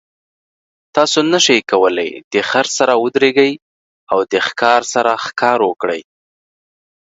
تاسو 0.95 1.19
نشئ 1.31 1.59
کولی 1.71 2.09
د 2.31 2.35
خر 2.49 2.65
سره 2.77 2.93
ودریږئ 3.03 3.51
او 4.11 4.19
د 4.31 4.33
ښکار 4.47 4.81
سره 4.93 5.11
ښکار 5.25 5.59
وکړئ. 5.69 6.01